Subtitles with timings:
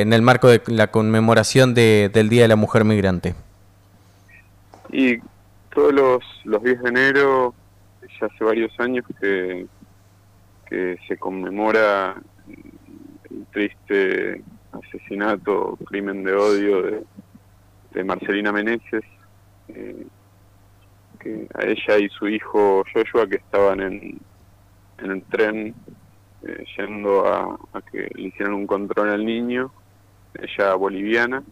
[0.00, 3.34] en el marco de la conmemoración del Día de la Mujer Migrante?
[4.90, 5.18] Y
[5.74, 7.52] todos los, los 10 de enero,
[8.20, 9.66] ya hace varios años que,
[10.68, 12.14] que se conmemora
[12.48, 17.04] el triste asesinato, crimen de odio de,
[17.90, 19.02] de Marcelina Meneses,
[19.66, 20.06] eh,
[21.18, 24.20] que a ella y su hijo Joshua que estaban en,
[24.98, 25.74] el tren
[26.46, 27.58] eh, yendo a,
[27.90, 29.72] que le hicieran un control al niño,
[30.34, 31.42] ella boliviana,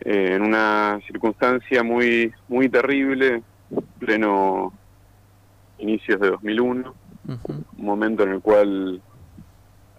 [0.00, 3.42] eh, en una circunstancia muy muy terrible,
[3.98, 4.72] pleno
[5.78, 6.94] inicios de 2001,
[7.48, 9.02] un momento en el cual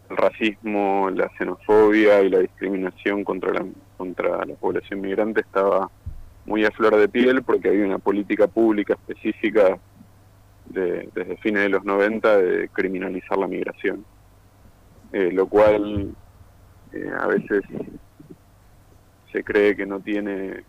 [0.09, 3.65] el racismo, la xenofobia y la discriminación contra la,
[3.97, 5.89] contra la población migrante estaba
[6.45, 9.79] muy a flor de piel porque había una política pública específica
[10.65, 14.05] desde fines de los 90 de criminalizar la migración,
[15.11, 16.15] eh, lo cual
[16.93, 17.63] eh, a veces
[19.31, 20.63] se cree que no tiene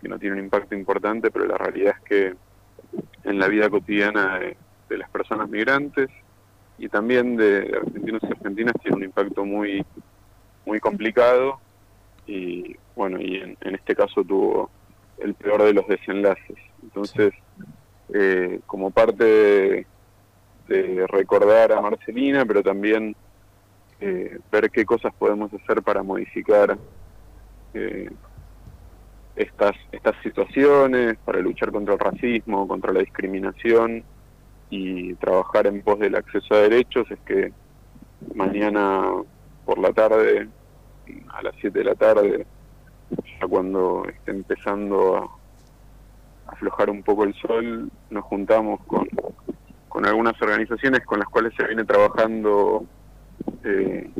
[0.00, 2.34] que no tiene un impacto importante, pero la realidad es que
[3.24, 4.56] en la vida cotidiana de,
[4.96, 6.08] las personas migrantes
[6.78, 9.84] y también de argentinos y argentinas tiene un impacto muy
[10.64, 11.60] muy complicado
[12.26, 14.70] y bueno y en, en este caso tuvo
[15.18, 16.56] el peor de los desenlaces.
[16.82, 17.34] Entonces
[18.12, 19.86] eh, como parte
[20.66, 23.14] de, recordar a Marcelina, pero también
[24.00, 26.78] eh, ver qué cosas podemos hacer para modificar
[27.74, 28.10] eh,
[29.34, 34.04] estas, estas situaciones, para luchar contra el racismo, contra la discriminación
[34.70, 37.52] y trabajar en pos del acceso a derechos, es que
[38.34, 39.04] mañana
[39.64, 40.48] por la tarde,
[41.28, 42.46] a las 7 de la tarde,
[43.10, 49.08] ya cuando esté empezando a aflojar un poco el sol, nos juntamos con,
[49.88, 52.86] con algunas organizaciones con las cuales se viene trabajando
[53.64, 54.10] eh,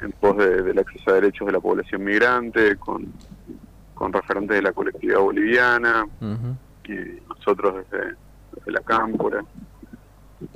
[0.00, 3.12] en pos del acceso a derechos de la población migrante, con,
[3.94, 6.06] con referentes de la colectividad boliviana,
[6.84, 6.94] y
[7.28, 8.14] nosotros desde,
[8.66, 9.44] la Cámpora,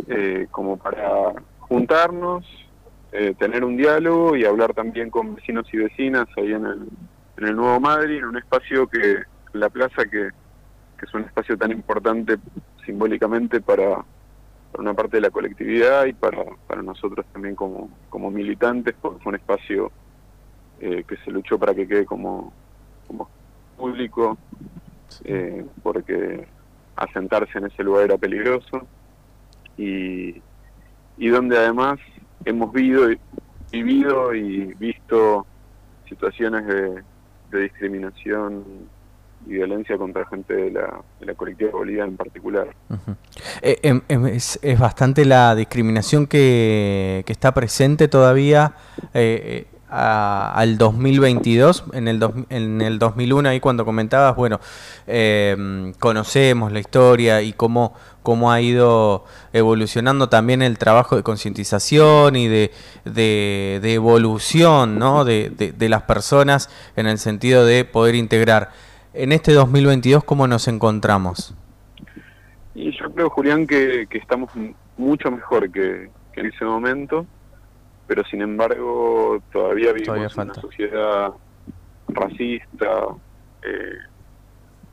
[0.09, 2.45] eh, como para juntarnos,
[3.13, 6.89] eh, tener un diálogo y hablar también con vecinos y vecinas ahí en el,
[7.39, 9.23] en el Nuevo Madrid, en un espacio que,
[9.53, 10.31] la plaza que,
[10.99, 12.37] que es un espacio tan importante
[12.85, 14.05] simbólicamente para,
[14.79, 19.31] una parte de la colectividad y para, para nosotros también como, como militantes, porque fue
[19.31, 19.91] un espacio
[20.81, 22.53] eh, que se luchó para que quede como,
[23.07, 23.29] como
[23.77, 24.39] público,
[25.25, 26.47] eh, porque
[26.97, 28.87] asentarse en ese lugar era peligroso.
[29.77, 30.41] Y,
[31.17, 31.99] y donde además
[32.45, 33.09] hemos vivido,
[33.71, 35.47] vivido y visto
[36.09, 37.03] situaciones de,
[37.51, 38.65] de discriminación
[39.47, 42.69] y violencia contra gente de la, de la colectividad boliviana en particular.
[43.63, 48.75] Eh, em, em, es, bastante la discriminación que, que está presente todavía
[49.15, 54.61] eh, eh al 2022, en el, en el 2001 ahí cuando comentabas, bueno,
[55.07, 62.37] em, conocemos la historia y cómo, cómo ha ido evolucionando también el trabajo de concientización
[62.37, 62.71] y de,
[63.05, 65.25] de, de evolución ¿no?
[65.25, 68.71] de, de las personas en el sentido de poder integrar
[69.13, 71.55] en este 2022, ¿cómo nos encontramos?
[72.75, 74.51] Y yo creo, Julián, que, estamos
[74.97, 77.27] mucho mejor que, en ese momento,
[78.07, 81.33] pero sin embargo todavía vivimos en una sociedad
[82.09, 83.07] racista,
[83.63, 83.99] eh,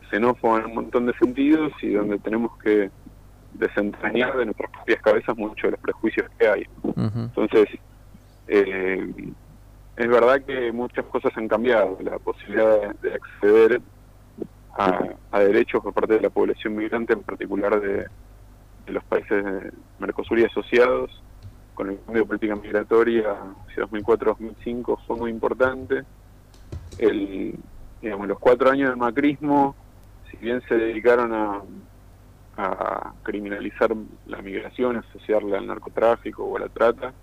[0.09, 2.89] xenófoba en un montón de sentidos y donde tenemos que
[3.53, 6.67] desentrañar de nuestras propias cabezas muchos de los prejuicios que hay.
[6.95, 7.67] Entonces,
[8.47, 9.13] eh,
[9.95, 11.97] es verdad que muchas cosas han cambiado.
[12.01, 13.81] La posibilidad de acceder
[14.77, 18.07] a, derechos por parte de la población migrante, en particular de,
[18.88, 21.21] los países de Mercosur y asociados,
[21.73, 23.35] con el cambio de política migratoria
[23.67, 26.03] hacia 2004-2005 fue muy importante.
[26.97, 27.55] El,
[28.01, 29.75] digamos, los cuatro años del macrismo,
[30.31, 31.61] si bien se dedicaron a,
[33.21, 33.95] criminalizar
[34.25, 37.13] la migración, asociarla al narcotráfico o a la trata,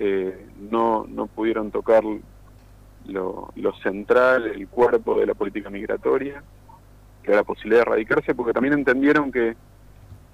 [0.00, 2.02] eh, no, no pudieron tocar
[3.04, 6.42] lo central, el cuerpo de la política migratoria,
[7.36, 9.56] la posibilidad de radicarse, porque también entendieron que,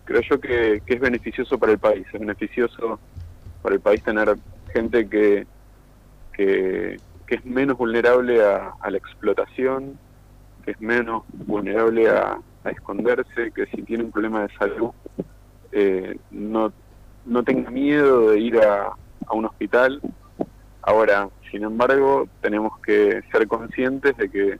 [0.04, 2.98] creo yo, que, es beneficioso para el país, es beneficioso
[3.62, 4.36] para el país tener
[4.72, 5.46] gente que,
[6.32, 9.98] que, es menos vulnerable a, la explotación,
[10.64, 14.90] que es menos vulnerable a, esconderse, que si tiene un problema de salud
[15.70, 16.72] eh, no,
[17.26, 18.86] no tenga miedo de ir a,
[19.26, 20.00] a un hospital.
[20.80, 24.58] Ahora, sin embargo, tenemos que ser conscientes de que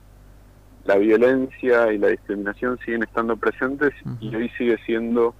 [0.85, 5.35] la violencia y la discriminación siguen estando presentes y hoy sigue siendo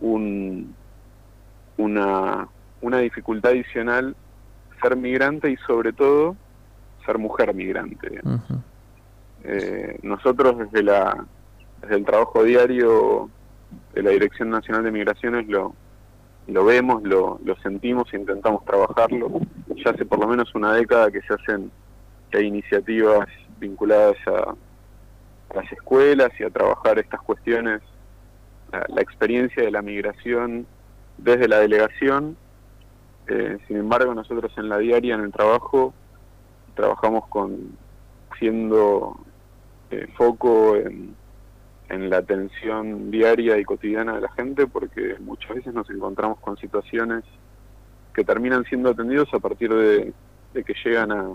[0.00, 0.74] un,
[1.76, 2.48] una,
[2.80, 4.16] una dificultad adicional
[4.80, 6.36] ser migrante y sobre todo
[7.04, 8.20] ser mujer migrante.
[9.44, 11.24] Eh, nosotros desde, la,
[11.82, 13.30] desde el trabajo diario
[13.94, 15.74] de la Dirección Nacional de Migraciones lo,
[16.46, 19.40] lo vemos, lo, lo sentimos e intentamos trabajarlo.
[19.84, 21.70] Ya hace por lo menos una década que se hacen
[22.32, 23.26] hay iniciativas
[23.58, 24.54] vinculadas a,
[25.54, 27.80] las escuelas y a trabajar estas cuestiones,
[28.72, 30.66] la, experiencia de la migración
[31.16, 32.36] desde la delegación.
[33.28, 35.94] Eh, sin embargo, nosotros en la diaria, en el trabajo,
[36.74, 37.76] trabajamos con
[38.38, 39.18] siendo
[39.90, 41.14] eh, foco en,
[41.88, 46.56] en la atención diaria y cotidiana de la gente, porque muchas veces nos encontramos con
[46.56, 47.24] situaciones
[48.14, 50.12] que terminan siendo atendidos a partir de,
[50.52, 51.30] que llegan a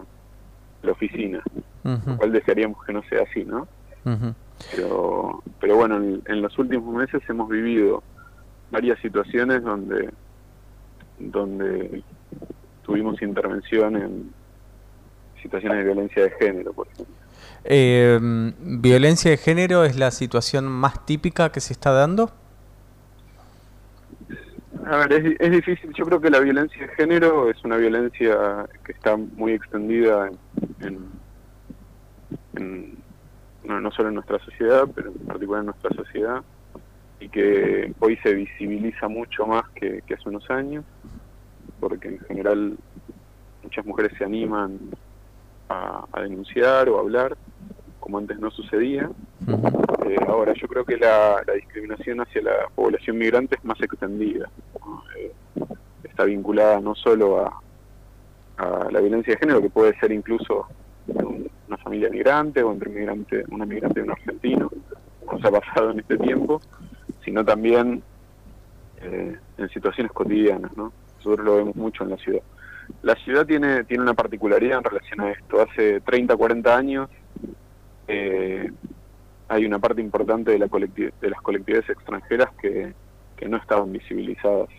[0.81, 1.42] la oficina,
[1.83, 3.68] lo cual desearíamos que no sea así, ¿no?
[4.04, 8.04] Pero, pero bueno, en, los últimos meses hemos vivido
[8.72, 10.10] varias situaciones donde,
[11.20, 12.04] donde
[12.84, 14.32] tuvimos intervención en
[15.42, 17.16] situaciones de violencia de género, por ejemplo.
[17.66, 18.20] Eh,
[18.60, 22.32] ¿Violencia de género es la situación más típica que se está dando?
[24.86, 25.94] A ver, es, es, difícil.
[25.94, 30.30] Yo creo que la violencia de género es una violencia que está muy extendida
[30.82, 31.00] en,
[32.56, 32.98] en,
[33.63, 36.44] no, solo en nuestra sociedad, pero en particular en nuestra sociedad,
[37.19, 40.83] y que hoy se visibiliza mucho más que, hace unos años,
[41.80, 42.77] porque en general
[43.63, 44.80] muchas mujeres se animan
[45.69, 47.38] a, denunciar o a hablar,
[48.00, 49.10] como antes no sucedía.
[50.06, 54.50] Eh, ahora, yo creo que la, discriminación hacia la población migrante es más extendida.
[55.18, 55.31] Eh,
[56.04, 57.62] está vinculada no solo a,
[58.57, 60.68] a la violencia de género, que puede ser incluso
[61.94, 64.72] familia migrante o entre migrante, una migrante y un argentino,
[65.40, 66.60] se ha pasado en este tiempo,
[67.24, 68.01] sino también
[69.00, 70.92] eh, en situaciones cotidianas, ¿no?
[71.18, 72.42] Nosotros lo vemos mucho en la ciudad.
[73.04, 75.62] La ciudad tiene, tiene una particularidad en relación a esto.
[75.62, 77.10] Hace 30, 40 años
[78.07, 78.72] eh,
[79.48, 82.92] hay una parte importante de, la de las colectividades extranjeras que,
[83.38, 84.69] que no estaban visibilizadas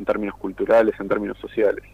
[0.00, 1.84] en términos culturales, en términos sociales.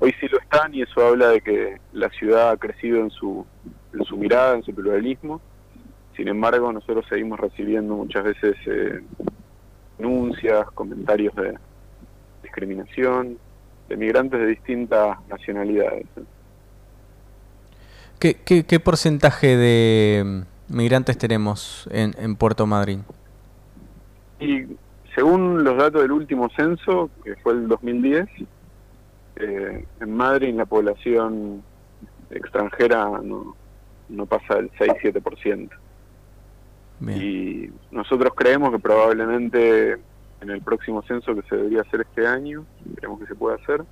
[0.00, 3.46] Hoy sí lo están y eso habla de que la ciudad ha crecido en su,
[3.92, 5.40] en su mirada, en su pluralismo.
[6.16, 9.00] Sin embargo, nosotros seguimos recibiendo muchas veces eh,
[9.98, 11.56] denuncias, comentarios de
[12.42, 13.38] discriminación
[13.88, 16.06] de migrantes de distintas nacionalidades.
[18.18, 23.04] ¿Qué, qué, porcentaje de migrantes tenemos en, en Puerto Madryn?
[24.40, 24.64] Y
[25.14, 28.28] según los datos del último censo, que fue el 2010,
[29.36, 31.62] eh, en Madrid la población
[32.30, 33.54] extranjera no,
[34.08, 35.70] no pasa del 6-7%.
[37.06, 39.98] Y nosotros creemos que probablemente
[40.40, 42.64] en el próximo censo que se debería hacer este año,
[42.96, 43.84] creemos que se puede hacer,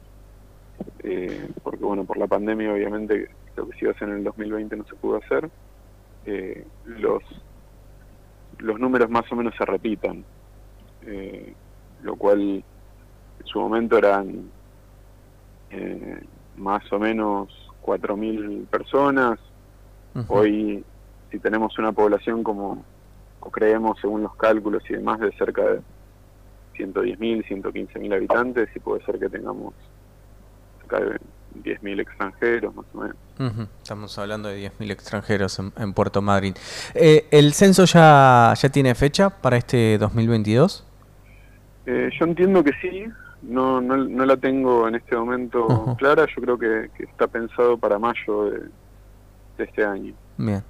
[1.01, 4.25] eh, porque bueno, por la pandemia obviamente lo que se iba a hacer en el
[4.25, 5.51] 2020 no se pudo hacer,
[6.25, 7.23] eh, los,
[8.59, 10.25] los números más o menos se repitan
[11.06, 11.54] eh,
[12.02, 12.40] lo cual
[13.40, 14.50] en su momento eran
[15.70, 16.22] eh,
[16.56, 17.49] más o menos
[17.84, 19.38] 4.000 personas.
[20.28, 20.84] Hoy,
[21.31, 22.84] si tenemos una población como
[23.50, 25.81] creemos según los cálculos y demás de cerca de
[26.76, 29.75] 110.000, 115.000 habitantes, y puede ser que tengamos
[30.81, 31.19] cerca de
[31.64, 33.16] 10.000 extranjeros más o menos.
[33.82, 36.54] Estamos hablando de 10.000 extranjeros en, Puerto Madryn.
[36.94, 40.85] Eh, ¿El censo ya, ya tiene fecha para este 2022?
[41.87, 43.05] Eh, yo entiendo que sí,
[43.43, 47.99] no, no, no, la tengo en este momento clara, yo creo que, está pensado para
[47.99, 48.61] mayo de,
[49.59, 50.15] este año.
[50.37, 50.62] Bien.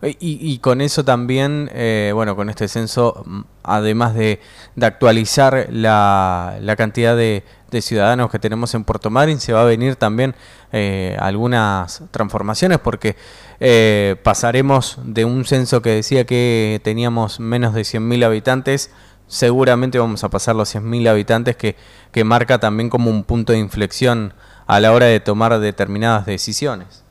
[0.00, 4.38] Y, y, con eso también, eh, bueno, con este censo, mm, además de,
[4.76, 7.42] de actualizar la, la cantidad de,
[7.72, 10.36] de, ciudadanos que tenemos en Puerto Madryn, se va a venir también
[10.72, 13.16] eh, algunas transformaciones porque
[13.58, 18.92] eh, pasaremos de un censo que decía que teníamos menos de 100.000 habitantes
[19.28, 21.76] seguramente vamos a pasar los 100.000 habitantes que,
[22.10, 24.32] que marca también como un punto de inflexión
[24.66, 27.04] a la hora de tomar determinadas decisiones.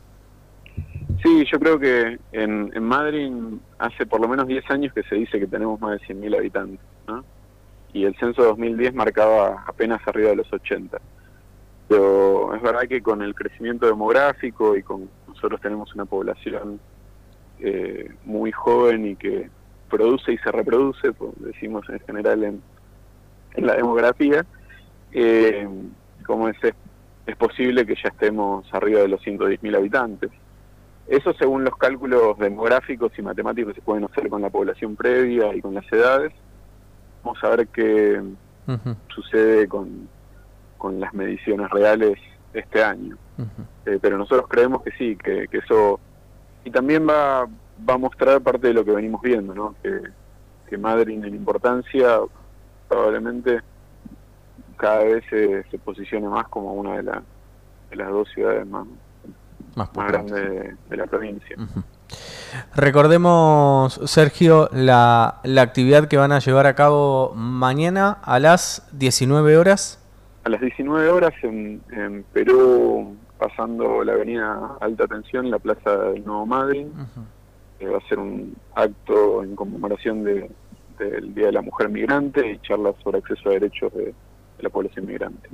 [1.24, 3.32] Sí, yo creo que en, en Madrid
[3.80, 6.80] hace por lo menos 10 años que se dice que tenemos más de 100.000 habitantes.
[7.94, 11.00] Y el censo de 2010 marcaba apenas arriba de los 80.
[11.88, 16.80] Pero es verdad que con el crecimiento demográfico y con nosotros tenemos una población
[17.60, 19.50] eh, muy joven y que
[19.90, 22.62] produce y se reproduce, pues, decimos en general en,
[23.56, 24.46] la demografía,
[25.12, 25.68] eh,
[26.26, 26.58] como es,
[27.26, 30.32] es posible que ya estemos arriba de los 110.000 habitantes.
[31.08, 35.56] Eso según los cálculos demográficos y matemáticos que se pueden hacer con la población previa
[35.56, 36.34] y con las edades.
[37.24, 38.22] Vamos a ver qué
[39.08, 40.10] sucede con,
[40.78, 42.18] con las mediciones reales
[42.54, 43.18] este año.
[43.86, 46.00] Eh, pero nosotros creemos que sí, que, eso...
[46.66, 47.48] Y también va,
[47.88, 49.76] va a mostrar parte de lo que venimos viendo, ¿no?
[49.82, 50.02] Que,
[50.70, 52.20] que Madrid en importancia
[52.88, 53.62] probablemente
[54.78, 58.88] cada vez se, se posicione más como una de, de las dos ciudades más,
[59.76, 61.56] más, grandes de, la provincia.
[62.76, 69.58] Recordemos, Sergio, la, la actividad que van a llevar a cabo mañana a las 19
[69.58, 70.04] horas.
[70.44, 76.26] A las 19 horas en, en Perú, pasando la avenida Alta Tensión, la Plaza del
[76.26, 76.88] Nuevo Madrid.
[77.86, 80.50] Va a ser un acto en conmemoración de,
[80.98, 84.14] del Día de la Mujer Migrante y charlas sobre acceso a derechos de,
[84.60, 85.50] la población migrante.